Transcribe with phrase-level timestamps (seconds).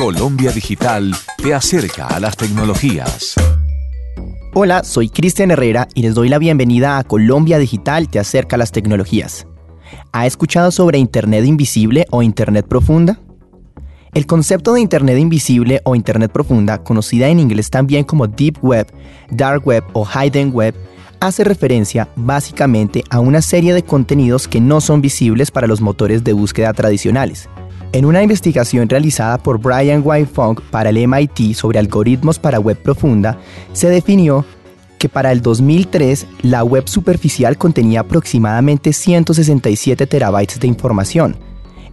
[0.00, 3.34] Colombia Digital te acerca a las tecnologías.
[4.54, 8.58] Hola, soy Cristian Herrera y les doy la bienvenida a Colombia Digital te acerca a
[8.58, 9.46] las tecnologías.
[10.12, 13.20] ¿Ha escuchado sobre Internet invisible o Internet profunda?
[14.14, 18.86] El concepto de Internet invisible o Internet profunda, conocida en inglés también como Deep Web,
[19.30, 20.74] Dark Web o Hidden Web,
[21.20, 26.24] hace referencia básicamente a una serie de contenidos que no son visibles para los motores
[26.24, 27.50] de búsqueda tradicionales.
[27.92, 33.40] En una investigación realizada por Brian Funk para el MIT sobre algoritmos para web profunda,
[33.72, 34.44] se definió
[34.98, 41.36] que para el 2003 la web superficial contenía aproximadamente 167 terabytes de información.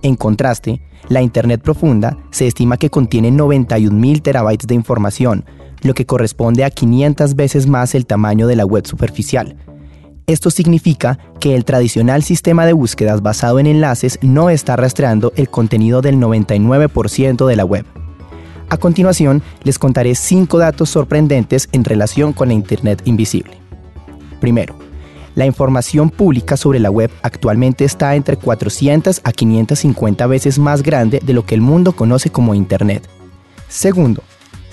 [0.03, 5.45] En contraste, la Internet profunda se estima que contiene 91.000 terabytes de información,
[5.81, 9.55] lo que corresponde a 500 veces más el tamaño de la web superficial.
[10.27, 15.47] Esto significa que el tradicional sistema de búsquedas basado en enlaces no está rastreando el
[15.47, 17.85] contenido del 99% de la web.
[18.67, 23.57] A continuación, les contaré 5 datos sorprendentes en relación con la Internet invisible.
[24.41, 24.75] Primero,
[25.35, 31.21] la información pública sobre la web actualmente está entre 400 a 550 veces más grande
[31.23, 33.07] de lo que el mundo conoce como Internet.
[33.69, 34.23] Segundo,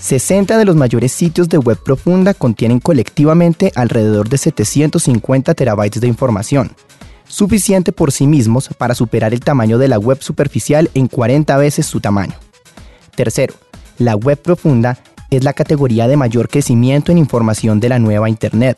[0.05, 6.07] 60 de los mayores sitios de web profunda contienen colectivamente alrededor de 750 terabytes de
[6.07, 6.73] información,
[7.27, 11.87] suficiente por sí mismos para superar el tamaño de la web superficial en 40 veces
[11.87, 12.35] su tamaño.
[13.15, 13.55] Tercero,
[13.97, 14.99] la web profunda
[15.31, 18.77] es la categoría de mayor crecimiento en información de la nueva Internet.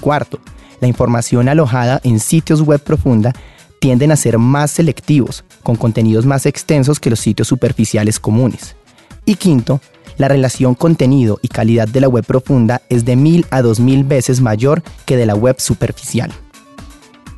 [0.00, 0.38] Cuarto,
[0.80, 3.32] la información alojada en sitios web profunda
[3.80, 8.76] tienden a ser más selectivos, con contenidos más extensos que los sitios superficiales comunes.
[9.24, 9.80] Y quinto,
[10.16, 14.40] la relación contenido y calidad de la web profunda es de 1000 a 2000 veces
[14.40, 16.32] mayor que de la web superficial.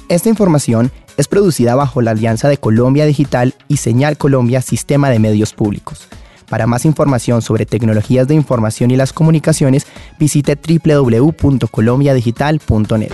[0.09, 5.19] Esta información es producida bajo la alianza de Colombia Digital y Señal Colombia Sistema de
[5.19, 6.07] Medios Públicos.
[6.49, 9.87] Para más información sobre tecnologías de información y las comunicaciones,
[10.19, 13.13] visite www.colombiadigital.net.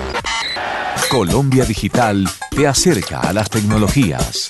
[1.11, 4.48] Colombia Digital te acerca a las tecnologías.